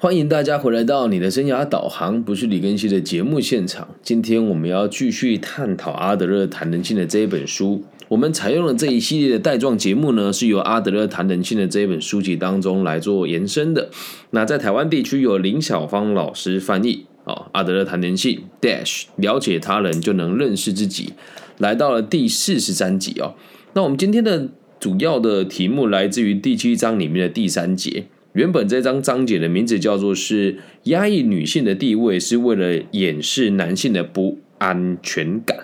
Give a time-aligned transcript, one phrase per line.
[0.00, 3.88] 欢迎大家回来到你的生涯导航，不是李根熙的节目现场。
[4.00, 7.82] 今天我们要继续探讨阿德勒谈人性的这一本书。
[8.06, 13.90] 我们采用了这一系列的带状节目呢，是由阿德勒谈人性的这一本书籍当中来做延伸的。
[14.30, 21.14] 那在台湾地区有林小芳老师翻译哦，阿德勒谈人性 Dash 了解他人就能认识自己，
[21.58, 23.34] 来到了第四十三集哦。
[23.72, 28.04] 那我们今天的主要的题目来自于第七章里面的第三节。
[28.38, 35.58] 原本这张章节的名字叫做是压抑女性的地位，是为了掩饰男性的不安全感。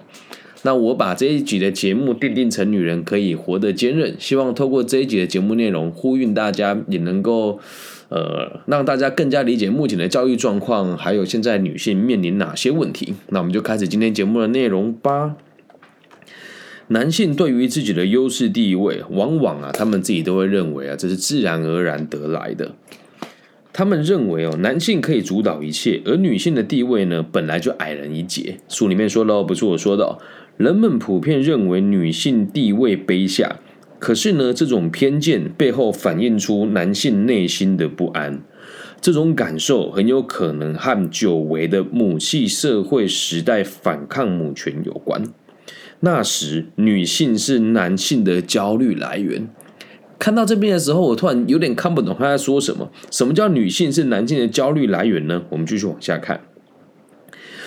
[0.62, 7.60] 那我把这一集的节目定定成女人可以活得坚韧，希望透过这一集的节目内容，呼吁大家也能够
[8.08, 13.14] 呃让大家更加理解目前的教育状况，还有现在女性面临哪些问题。
[13.28, 15.36] 那我们就开始今天节目的内容吧。
[16.88, 22.74] 男性对于自己的优势地位，往往啊，他们自己都会认为啊，这是自然而然得来的。
[23.72, 28.58] 他们认为哦，男性可以主导一切，而女性的地位呢，本来就矮人一截。
[28.68, 30.18] 书里面说了，不是我说的，
[30.56, 33.56] 人们普遍认为女性地位卑下。
[33.98, 38.42] 可是呢，这种偏见背后反映出男性内心的不安，
[39.00, 45.24] 这种感受很有可能和久违的母系社会时代反抗母权有关。
[46.04, 49.48] 那时，女性是男性的焦虑来源。
[50.18, 52.90] 看到这边的时候，我突然有点看不懂他在说什么。
[53.10, 55.42] 什么叫女性是男性的焦虑来源呢？
[55.48, 56.42] 我们继续往下看。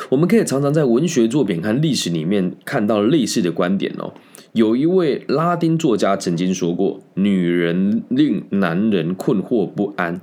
[0.10, 4.14] 我们可以常常在文学作品和历史里面看到类似的观点哦。
[4.54, 10.22] 有一位拉丁作家曾经说过：“女人令男人困惑不安。”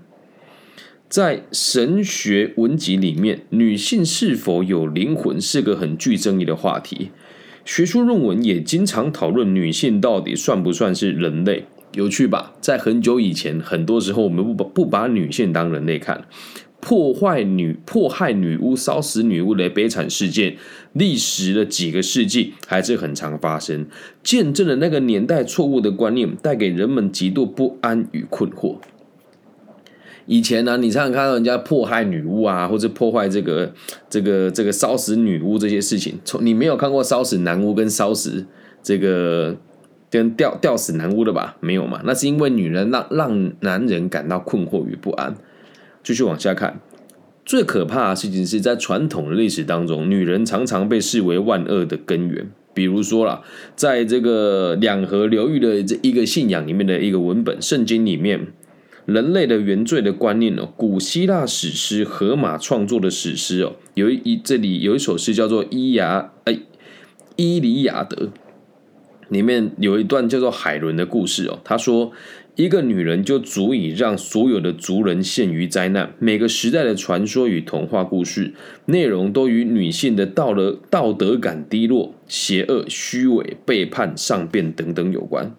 [1.11, 7.11] 在神学文集里面，女性是否有灵魂是个很具争议的话题。
[7.65, 12.53] 学术论文也经常讨论女性到底算不算是人类，有趣吧？
[12.61, 16.27] 在很久以前，很多时候我们不把不把女性当人类看，
[16.81, 20.57] 破坏女迫害女巫、烧死女巫的悲惨事件，
[20.92, 23.86] 历时了几个世纪，还是很常发生，
[24.23, 28.77] 见证了那个年代错误的观念带给人们极度不安与困惑。
[30.27, 33.73] 以前呢，你常常看到人家迫害女巫啊，或者破坏这个、
[34.08, 38.46] 这个、这个烧死女巫这些事情，从你没有看过烧死男巫跟烧死
[38.83, 39.55] 这个
[40.11, 41.57] 跟吊吊死男巫的吧？
[41.61, 42.01] 没有嘛？
[42.05, 45.34] 那是因为女人让让男人感到困惑与不安。
[46.02, 46.80] 继续往下看，
[47.45, 52.51] 最可怕的事情是在传统的历史当中，女人常常被视为万恶的根源。
[52.73, 53.42] 比如说啦，
[53.77, 58.48] 在这个两河流域的这一个信仰里面的一个文本，圣经里面。
[59.07, 66.53] 人类的原罪的观念哦，古希腊史诗荷马创作的史诗哦，有一这里有一首诗叫做《伊亚》哎，
[67.37, 68.27] 《伊里亚德》，
[69.29, 71.61] 里面有一段叫做海伦的故事哦。
[71.64, 72.13] 他说，
[72.57, 76.14] 一个女人就足以让所有的族人陷于灾难。
[76.19, 78.55] 每个时代的传说与童话故事
[78.87, 85.55] 内容都与女性的道德道德感低落、邪恶、虚伪、背叛、上变等等有关。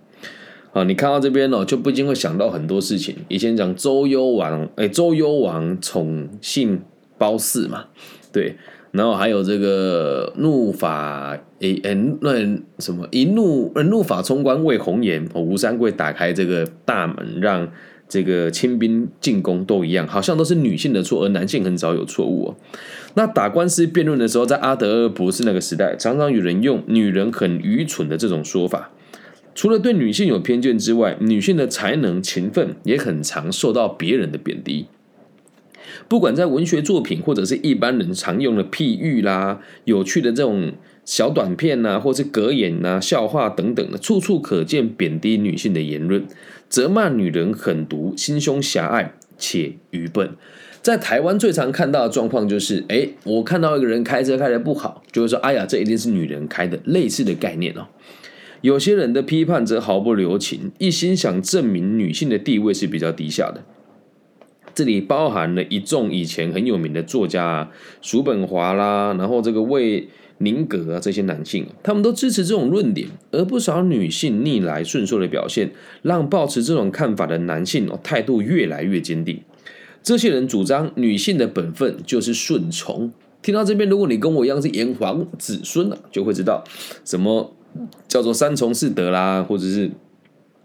[0.76, 3.16] 啊，你看到这边哦，就不禁会想到很多事情。
[3.30, 6.82] 以前讲周幽王，哎，周幽王宠幸
[7.18, 7.86] 褒姒嘛，
[8.34, 8.58] 对，
[8.92, 11.30] 然后还有这个怒发，
[11.62, 12.34] 哎哎，那
[12.80, 17.72] 什么一怒，怒发冲冠为红颜，吴三桂打开这个大门，让
[18.10, 22.56] 这个清兵进攻，都一样，好像都是女性的错，而男性很少有错误哦。
[23.14, 28.92] 那打官司辩论的时候，在阿德勒博士那个时代，常常有人用女人很愚蠢的这种说法。
[29.56, 34.86] 除了对女性有偏见之外，女性的才能、勤奋也很常受到别人的贬低。
[36.08, 40.74] 不管在文学作品或者是一般人常用的譬喻啦、有趣的这种
[41.06, 46.26] 小短片呐，或是格言呐、笑话等等的，处处可见贬低女性的言论，
[46.68, 50.32] 责骂女人狠毒、心胸狭隘且愚笨。
[50.82, 56.78] 在台湾最常看到的状况就是：哎，我看到一个人开车开的不好，就会说：哎呀，这一定是女人开的。
[56.84, 57.88] 类似的概念哦。
[58.62, 63.64] 有些人的批判则毫不留情，一心想证明女性的地位是比较低下的。
[64.74, 67.72] 这里包含了一众以前很有名的作家啊，
[68.02, 70.10] 叔本华啦，然后这个魏
[70.40, 73.08] 宁格啊这些男性，他们都支持这种论点。
[73.32, 75.72] 而不少女性逆来顺受的表现，
[76.02, 79.40] 让抱持这种看法的男性哦态度越来越坚定。
[80.04, 83.14] 这些人主张女性的本分就是顺从。
[83.42, 86.64] 听到这边，如果你跟我一样是炎黄子孙啊，就会知道
[87.06, 87.56] 什么。
[88.08, 89.92] 叫做三从四德啦，或者是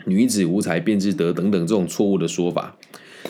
[0.07, 2.77] 女子无才便是德等等这种错误的说法。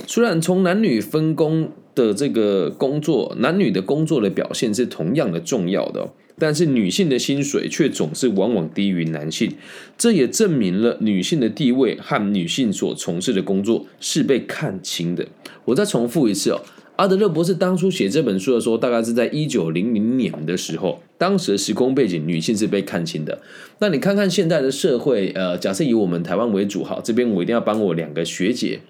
[0.06, 9.53] 虽然从男女分工的这个工作，男女的工作的表现是同样的重要的，但是女性的薪水却总是往往低于男性。
[9.99, 15.26] 这也证明了女性的地位和女性所从事的工作是被看轻的。
[15.65, 16.61] 我再重复一次哦，
[16.97, 23.43] 阿德勒博士当初写这本书的时候，大概是在一九零零年的时候，当时的时空背景，女性是被看轻的。
[23.81, 28.81] 那你看看现在的社会，呃，假设以我们台湾为主，好，这边我一定要帮我两个学姐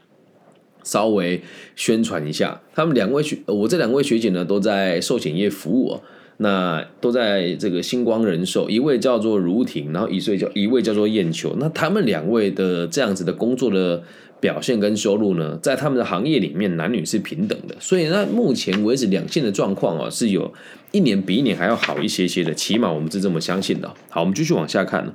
[0.84, 1.42] 稍微
[1.74, 5.98] 宣传一下，他们两位学，我这两位学姐呢，都在寿险业服务。
[6.42, 11.54] 那都在这个星光人寿，一位叫做如婷，然后一岁叫一位叫做燕秋。
[11.58, 14.02] 那他们两位的这样子的工作的
[14.40, 17.76] 表现跟收入呢，在他们的行业里面，男女是平等的。
[17.78, 20.52] 所以那目前为止两性的状况哦，是有
[20.92, 23.92] 一年比一年还要好一些些的，起码我们是这么相信的。
[24.08, 25.14] 好，我们继续往下看。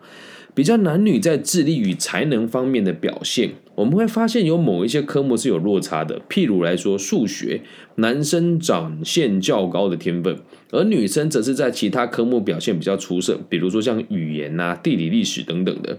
[0.53, 6.21] 比较男女在智力与才能方面的表现，我们会发现有某一些科目是有落差的。
[6.29, 7.61] 譬如来说，数学，
[7.95, 10.37] 男生展现较高的天分，
[10.71, 15.97] 而女生则是在其他科目表现比较出色，比如说像语言啊、地理、历史等等的。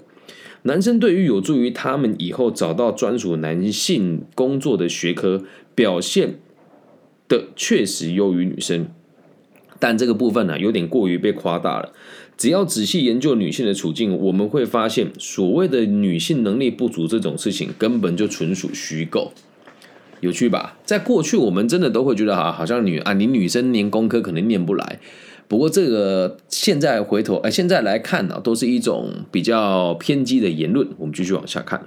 [0.62, 5.44] 男生对于有助于他们以后找到专属男性工作的学科
[5.75, 6.40] 表现
[7.28, 8.88] 的确实优于女生，
[9.78, 11.93] 但这个部分呢，有点过于被夸大了。
[12.37, 19.32] 只要仔细研究女性的处境，我们会发现，所谓的女性能力不足这种事情，根本就纯属虚构。
[20.20, 20.76] 有趣吧？
[20.84, 24.99] 在过去，我们真的都会觉得啊，好像女啊，你女生念工科可能念不来。
[25.48, 30.88] 不过这个现在回头，哎，现在来看呢，都是一种比较偏激的言论。
[30.98, 31.82] 我们继续往下看。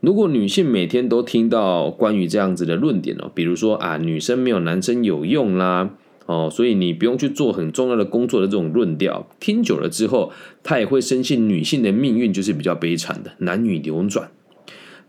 [0.00, 5.90] 如果女性每天都听到关于这样子的论点哦，比如说啊，女生没有男生有用啦。
[6.26, 10.30] 哦，所以你不用去做很重要的工作的这种论调，听久了之后，
[10.62, 14.30] 她也会深信女性的命运就是比较悲惨的，男女流转，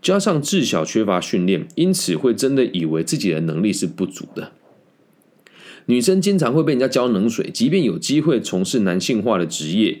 [0.00, 4.52] 加上自小缺乏训练，因此会真的以为自己的能力是不足的。
[5.90, 9.98] 女生经常会被人家浇冷水，即便有机会从事男性化的职业，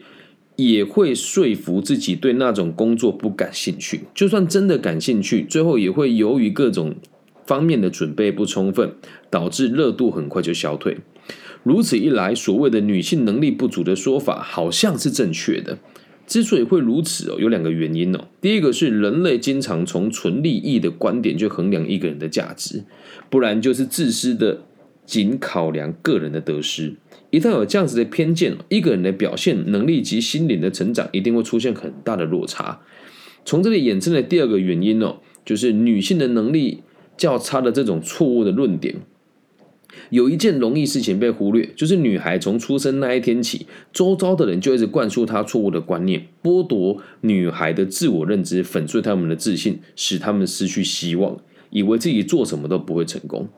[0.54, 4.02] 也会说服自己对那种工作不感兴趣。
[4.14, 6.94] 就算真的感兴趣，最后也会由于各种
[7.44, 8.92] 方面的准备不充分，
[9.30, 10.98] 导致热度很快就消退。
[11.64, 15.76] 如此一来，所谓的女性能力不足的说法好像是正确的。
[16.28, 18.28] 之所以会如此哦，有两个原因哦。
[18.40, 22.84] 第一个是人类经常从纯利益的观点去衡量一个人的价值，
[23.28, 24.62] 不然就是自私的
[25.10, 26.94] 仅考量个人的得失。
[27.30, 32.80] 一旦有这样子的偏见，一个人的表现能力及心灵的成长一定会出现很大的落差。
[33.44, 36.84] 从这里衍生的第二个原因哦，就是女性的能力
[37.16, 38.94] 较差的这种错误的论点。
[40.10, 51.36] 有一件容易事情被忽略，就是女孩从出生那一天起，周遭的人就一直灌输她错误的观念，剥夺女孩的自我认知，粉碎他们的自信，使他们失去希望，
[51.70, 53.48] 以为自己做什么都不会成功。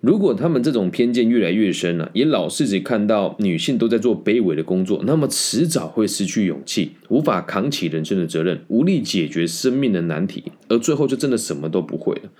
[0.00, 12.30] 如果他们这种偏见越来越深了，也老是只看到女性都在做卑微的工作，那么迟早会失去勇气，无法扛起人生的责任，无力解决生命的难题，而最后就真的什么都不会了。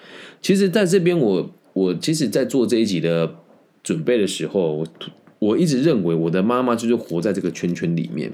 [0.40, 1.50] 其实，在这边我。
[1.76, 3.34] 我其实，在做这一集的
[3.82, 4.86] 准备的时候，我
[5.38, 8.32] 我一直认为我的妈妈就是活在这个圈圈里面，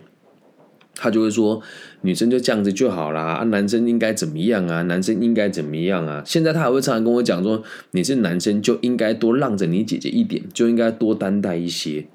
[0.94, 1.60] 他就会说
[2.02, 4.82] 女生就这样子就好啦，啊，男生应该怎么样啊？
[4.82, 6.22] 男生应该怎么样啊？
[6.26, 7.62] 现在他还会常常跟我讲说，
[7.92, 12.06] 你是男生就应该多让着你姐姐一点，就应该多担待一些。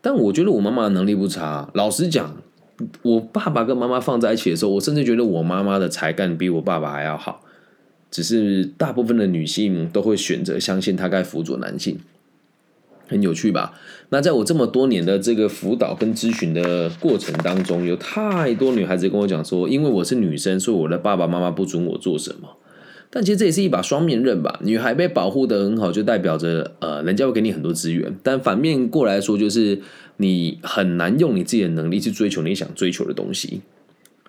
[0.00, 2.36] 但我觉得我妈妈的能力不差，老实讲，
[3.02, 7.44] 我爸爸跟妈妈放在一起的时候，我甚至觉得我妈妈的才干比我爸爸还要好。
[8.10, 11.98] 只是大部分的女性都会选择相信她该辅佐男性，
[13.12, 13.72] 很有趣吧？
[14.08, 22.48] 那在我这么多年的这个辅导跟咨询的过程当中，有太多女孩子跟我讲说，因为我是女生，所以我的爸爸妈妈不准我做什么。
[23.14, 24.58] 但其实这也是一把双面刃吧？
[24.62, 28.16] 女孩被保护的很好，就代表着呃，人家会给你很多资源。
[28.22, 29.78] 但反面过来说，就是
[30.16, 33.60] 你很难用你自己的能力去追求你想追求的东西。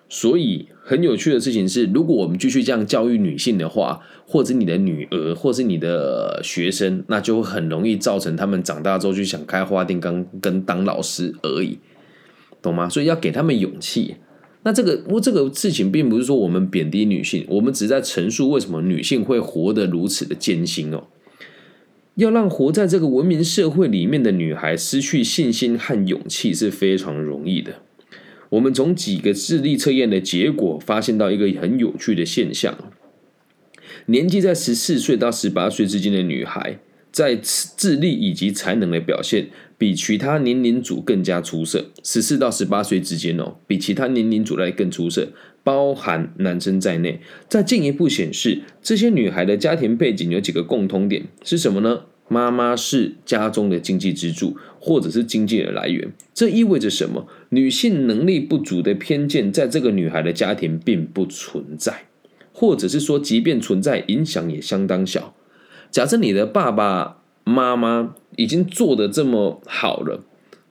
[0.08, 11.78] 所以很有趣的事情是，如果我们继续这样教育女性的话，或者你的女儿，或是你的学生，那就很容易造成他们长大之后就想开花店跟跟当老师而已，
[12.62, 12.88] 懂吗？
[12.88, 14.16] 所以要给他们勇气。
[14.62, 21.04] 那这个我这个事情并不是说我们贬低女性，我们只在陈述为什么女性会活得如此的艰辛哦。
[22.14, 27.82] 要让活在这个文明社会里面的女孩失去信心和勇气是非常容易的。
[28.54, 32.92] 我们从几个智力测验的结果发现到一个很有趣的现象：
[34.06, 36.78] 年纪在十四岁到十八岁之间的女孩，
[37.10, 41.86] 在智力以及才能的表现比其他年龄组更加出色。
[42.04, 45.32] 十四到十八岁之间哦，比其他年龄组来更出色，
[45.64, 47.20] 包含男生在内。
[47.48, 52.02] 再进一步显示，这些女孩的家庭背景有几个共通点是什么呢？
[52.28, 56.10] 妈妈是家中的经济支柱，或者是经济的来源。
[56.32, 57.26] 这意味着什么？
[57.50, 62.06] 女性能力不足的偏见，在这个女孩的家庭并不存在，
[62.52, 65.34] 或者是说，即便存在，影响也相当小。
[65.90, 70.24] 假设你的爸爸妈妈已经做的这么好了，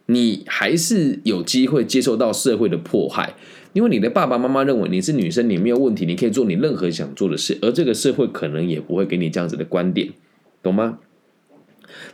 [0.07, 3.35] 你还是有机会接受到社会的迫害，
[3.71, 10.09] 因为你的爸爸妈妈认为你是女生，你没有问题，你可以做你任何想做的事，而这个社会可能也不会给你这样子的观点，
[10.61, 10.97] 懂吗？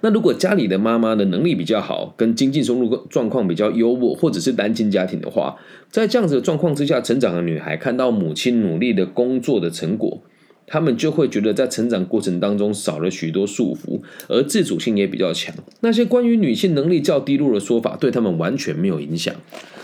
[0.02, 5.56] 那如果家里的妈妈的能力比较好，跟经济收入状况比较优渥，或者是单亲家庭的话，
[5.90, 10.22] 在这样子的状况之下成长的女孩，看到母亲努力的工作的成果。
[10.72, 15.54] 他们就会觉得在成长过程当中少了许多束缚，而自主性也比较强。
[15.82, 19.34] 那些关于女性能力较低落的说法，对他们完全没有影响。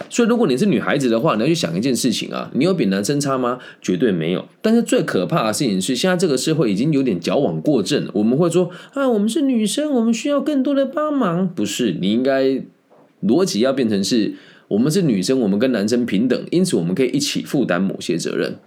[0.08, 3.58] 所以，如果你是女孩子的话，你要去想一件事情啊，你有比男生差吗？
[3.82, 4.46] 绝对没有。
[4.62, 8.08] 但是最可怕的事情是，现在这个社会已经有点矫枉过正。
[8.14, 11.48] 我们会说啊，我们是女生，我们需要更多的帮忙。
[11.48, 12.62] 不是，你应该
[13.24, 14.36] 逻辑要变成是，
[14.68, 18.60] 我们是女生，我们跟男生平等，因此我们可以一起负担某些责任，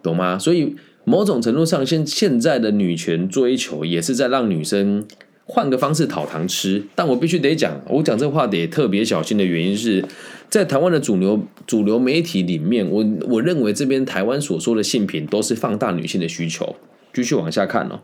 [0.00, 0.38] 懂吗？
[0.38, 0.76] 所以。
[1.04, 5.06] 某种程度上，现现在的女权追求也是在让女生
[5.44, 6.82] 换个方式讨糖吃。
[6.94, 10.04] 但我必须得讲，我讲这话得特别小心的原因是
[10.48, 16.76] 在台湾的主流主流媒体里面，我我认为这边台湾所说的性品都是放大女性的需求。
[17.12, 18.00] 继续往下看哦，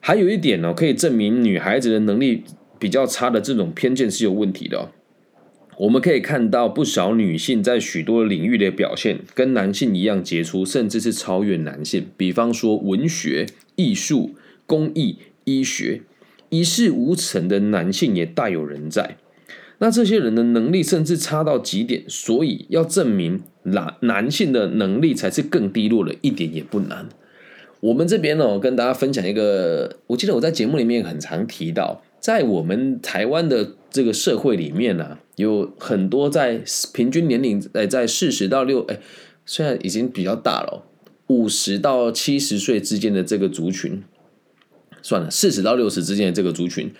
[0.00, 2.42] 还有一点呢，可以证明女孩子的能力
[2.78, 4.88] 比较差的这种偏见是有问题的哦。
[5.78, 12.06] 我们可以看到不少女性在许多领域的表现跟男性一样杰出，甚至是超越男性。
[12.16, 16.00] 比方说文学、艺术、工艺、医学，
[16.48, 19.18] 一事无成的男性也大有人在。
[19.78, 27.06] 那这些人的能力甚至差到极点，所以要证明男男性的能力才是更低落的，一点也不难。
[27.80, 35.18] 我们这边呢，跟大家分享一个，我记得我在节目里面很常提到，在我们台湾的这个社会里面呢。
[35.36, 36.60] 有很多在
[36.92, 38.98] 平均年龄诶，在四十到六诶，
[39.44, 40.82] 虽然已经比较大了，
[41.28, 44.02] 五十到七十岁之间的这个族群，
[45.02, 46.90] 算了，四十到六十之间的这个族群，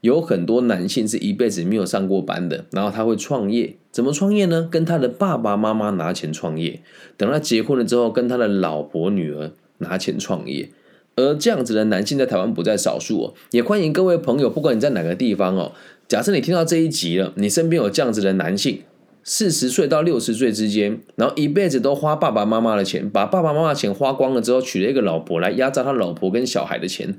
[0.00, 4.66] 有很多男性是一辈子没有上过班的，然后他会创业，怎么创业呢？
[4.68, 6.80] 跟他的爸爸妈妈拿钱创业，
[7.16, 10.70] 等他结婚了之后，跟他的老婆女儿拿钱创业，
[11.16, 15.72] 而这样子的男性在台湾不在少数哦，也欢迎各位朋友，不管你在哪个地方哦。
[16.08, 18.82] 假设你听到这一集了，你身边有这样子的男性，
[19.22, 27.14] 四十岁到六十岁之间，然后一辈子都花爸爸妈妈的钱，把爸爸妈妈钱花光了之后，娶了一个老婆来压榨他老婆跟小孩的钱。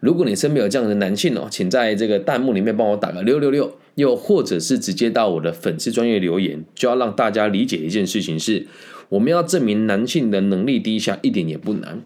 [0.00, 8.66] 如果你身边有这样的男性哦，请在这个弹幕里面帮我打个六六六，又或者是直接到我的粉丝专业留言，就要让大家理解一件事情是，
[9.08, 12.02] 我们要证明男性的能力低下一点也不难，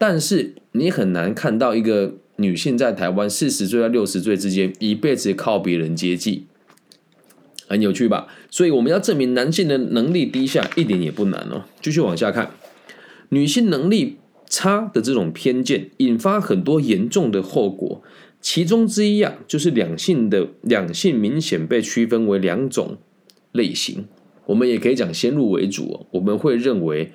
[0.00, 2.14] 但是你很难看到一个。
[2.36, 6.46] 女性在台湾四十岁到六十岁之间，一辈子靠别人接济，
[7.68, 8.28] 很有趣吧？
[8.50, 11.64] 所以我们要证明男性的能力低下一点也不难哦。
[11.82, 12.52] 继续往下看，
[13.28, 14.16] 女性能力
[14.48, 18.02] 差的这种偏见，引发很多严重的后果。
[18.40, 22.96] 其中之一啊，就是两性的两性明显被区分为两种
[23.52, 24.06] 类型。
[24.46, 27.12] 我们也可以讲先入为主哦，我们会认为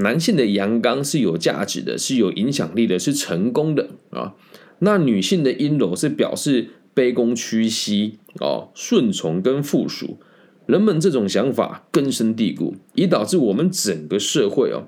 [0.00, 4.34] 男性的阳刚是有价值的，是有影响力的，是成功的啊。
[4.78, 10.18] 那女性的阴柔是表示卑躬屈膝哦，顺从跟附属。
[10.66, 14.86] 人们这种想法根深蒂固，以导致我们整个社会哦，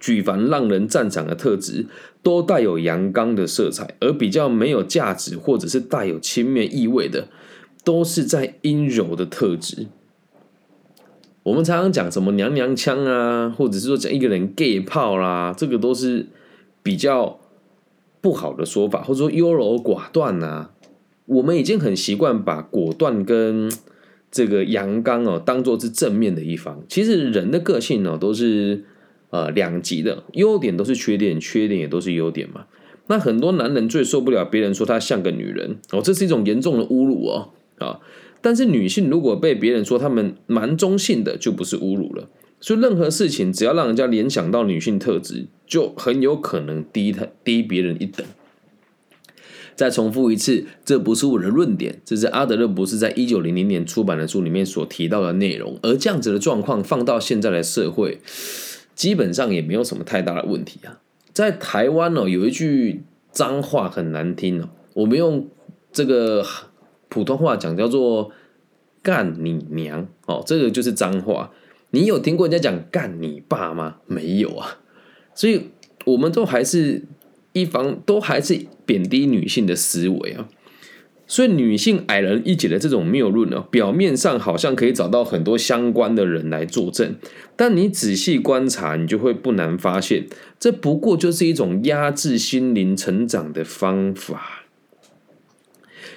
[0.00, 1.86] 举凡让人赞赏的特质，
[2.22, 7.28] 都带有阳刚的色彩，而比较没有价值或者是带有轻蔑意味的，
[7.84, 9.88] 都是在阴柔的特质。
[11.46, 16.26] 我们常常讲什么娘娘腔啊，或者是说讲一个人 gay 炮啦，这个都是
[16.82, 17.38] 比较。
[18.22, 20.70] 不好的说法，或者说优柔寡断呐，
[21.26, 23.70] 我们已经很习惯把果断跟
[24.32, 26.82] 这个阳刚哦当做是正面的一方。
[26.88, 28.82] 其实人的个性呢都是
[29.30, 32.66] 呃两极的，优点都是缺点，缺点也都是优点嘛。
[33.06, 38.00] 那很多男人最受不了别人说他像个女人哦，这是一种严重的侮辱哦啊。
[38.46, 42.28] 但是女性如果被别人说他们蛮中性的，就不是侮辱了。
[42.60, 48.24] 所以任何事情，只要让人家联想到女性特质，就很有可能低他低别人一等。
[49.74, 55.76] 再重复一次，这不是我的论点，这是阿德勒博士在一九零零年出版的书里面所提到的内容。
[55.82, 58.20] 而这样子的状况放到现在的社会，
[58.94, 61.00] 基本上也没有什么太大的问题啊。
[61.32, 65.48] 在台湾哦，有一句脏话很难听哦，我们用
[65.90, 66.46] 这个
[67.08, 68.30] 普通话讲叫做
[69.02, 71.52] “干你娘”哦，这个就是脏话。
[71.90, 73.96] 你有听过人家讲干你爸吗？
[74.06, 74.78] 没有啊，
[75.34, 75.68] 所以
[76.04, 77.04] 我们都还是
[77.52, 80.48] 一方，都还是贬低女性的思维啊。
[81.28, 87.16] 所以女性矮人一截的这种谬论呢，表面上好像可以找到很多相关的人来作证，
[87.56, 90.26] 但你仔细观察，你就会不难发现，
[90.60, 94.65] 这不过就是一种压制心灵成长的方法。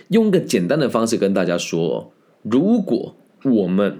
[0.10, 2.12] 用个简单的方式跟大家说：
[2.44, 4.00] 如果我们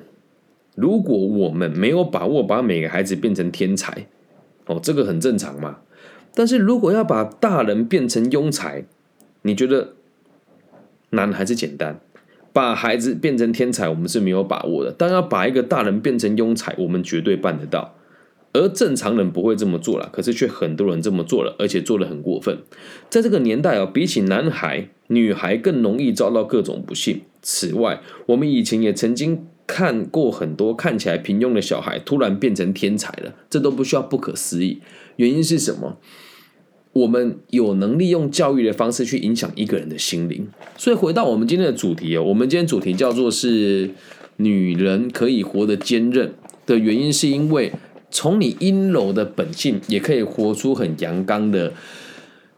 [0.76, 4.08] 如果我们没有把握把每个孩子变成天才，
[4.68, 5.80] 哦，这个很正常嘛。
[6.36, 8.86] 但是如果要把大人变成庸才，
[9.42, 9.94] 你觉得？
[11.12, 12.00] 难还是简单？
[12.54, 14.94] 把孩子变成天才，我们是没有把握的。
[14.96, 17.96] 但要把一个大人变成庸才，我们绝对办得到。
[18.54, 22.58] 而正常人不会这么做了，可是却很多人这么做了，而且做的很过分。
[23.10, 27.22] 在这个年代啊，比起男孩，女孩更容易遭到各种不幸。
[27.42, 34.82] 此外，我们以前也曾经看过很多看起来平庸的小孩突然变成天才了，这都不需要不可思议。
[35.18, 35.98] 原因是什么？
[36.92, 43.92] 我们有能力用教育的方式去影响一个人的心灵，所以回到我们今天的主题哦，我们今天主题叫做是
[44.38, 46.34] 女人可以活得坚韧
[46.66, 47.72] 的原因，是因为
[48.12, 51.74] 从你阴柔的本性，也可以活出很阳刚的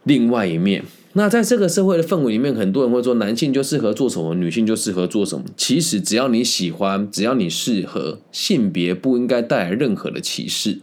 [0.03, 0.84] 另外一面。
[1.13, 5.46] 那在这个社会的氛围里面，很多人会说男性就适合做什么，女性就适合做什么。
[5.58, 10.79] 其实只要你喜欢，只要你适合，性别不应该带来任何的歧视。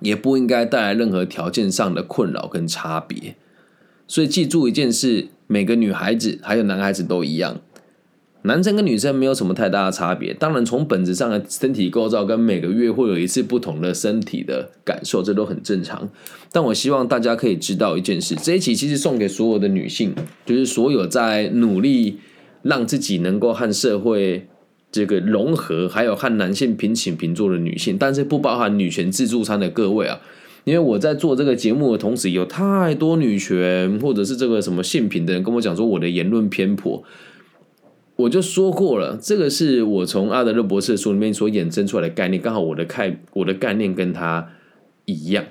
[0.00, 3.36] 也不应该带来任何条件上的困扰跟差别，
[4.08, 7.60] 所以记住一件事：每个女孩子还有男孩子都一样，
[8.42, 10.34] 男生跟女生没有什么太大的差别。
[10.34, 16.08] 当然，从本质上的身体构造跟每个月会有一次不同的身体的感受，这都很正常。
[16.50, 22.18] 但我希望大家可以知道一件事：这一期其实送给所有的女性，就是所有在努力
[22.62, 24.46] 让自己能够和社会。
[24.94, 30.20] 这个融合，还有和男性平起平坐的女性，但是不包含女权自助餐的各位啊，
[30.64, 37.02] 因为我在做这个节目的同时，有太多女权或者是这个什么性平的人跟我讲说我的言论偏颇，
[38.22, 44.48] 我就说过了，这个是我从阿德勒博士书里面所衍生出来的概念，刚好我的概我的概念跟他
[45.04, 45.44] 一样，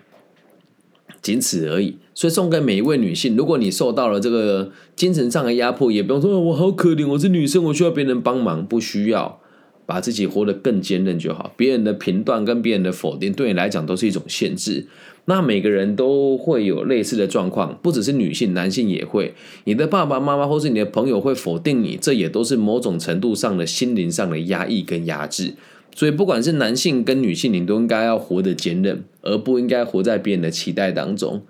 [1.21, 1.97] 仅此而已。
[2.13, 9.39] 所以送给每一位女性，如果你受到了这个精神上的压迫，也不用说我好可怜，我是女生，我需要别人帮忙，不需要，
[9.85, 11.53] 把自己活得更坚韧就好。
[11.57, 14.87] 别人的评断跟别人的否定，对你来讲都是一种限制。
[15.25, 19.33] 那每个人都会有类似的状况，不只是女性，男性也会。
[19.65, 25.53] 你的爸爸妈妈或是你的朋友会否定你，这也都是某种程度上的心灵上的压抑跟压制。
[25.95, 31.43] 所以不管是男性跟女性，你都应该要活得坚韧，而不应该活在别人的期待当中。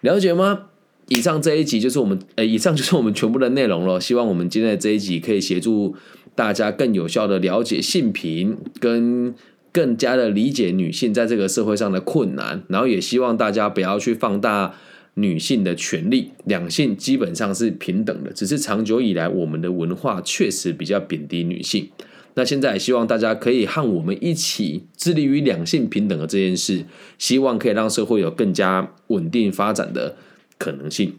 [0.00, 0.66] 了解吗？
[1.08, 4.00] 以上这一集就是我们，呃，以上就是我们全部的内容了。
[4.00, 5.94] 希望我们今天的这一集可以协助
[6.34, 9.34] 大家更有效的了解性平，跟
[9.74, 12.62] 更加的理解女性在这个社会上的困难。
[12.68, 14.76] 然后也希望大家不要去放大
[15.14, 21.90] 女性的权利，两性基本上是平等的，只是长久以来我们的文化确实比较贬低女性。
[22.36, 26.84] 那现在也希望大家可以和我们一起致力于两性平等的这件事，
[27.18, 30.16] 希望可以让社会有更加稳定发展的
[30.58, 31.18] 可能性。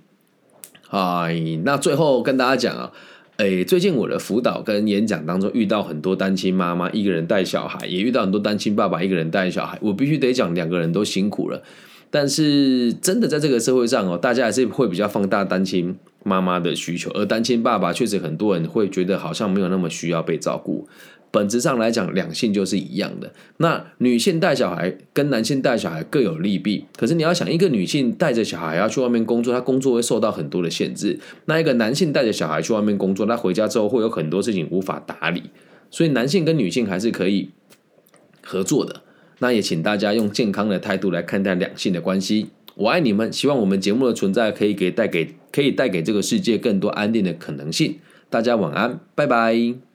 [0.89, 2.91] 哎，那最后跟大家讲啊，
[3.37, 11.61] 诶，最近我的辅导跟演讲当中遇到很多单亲妈妈一个人带小孩，也遇到很多单亲爸爸一个人带小孩，我必须得讲两个人都辛苦了。
[12.09, 15.97] 但是真的在这个社会上哦，大家还是会比较放大单亲。
[16.27, 20.87] 妈妈的需求，而单亲爸爸确实很多人会觉得好像没有那么需要被照顾。
[21.35, 23.33] 本质上来讲，两性就是一样的。
[23.57, 26.85] 那女性带小孩跟男性带小孩各有利弊。
[26.95, 35.43] 可是你要想，一个女性带着小孩要去外面工作，她工作会受到很多的限制；那一个男性带着小孩去外面工作，他回家之后会有很多事情无法打理。
[35.91, 37.49] 所以男性跟女性还是可以
[38.41, 39.01] 合作的。
[39.39, 42.47] 那也请大家用健康的态度来看待两性的关系。
[42.75, 47.99] 我爱你们，希望我们节目的存在可以给带给可以带给这个世界更多安定的可能性。
[48.29, 49.94] 大家晚安，拜拜。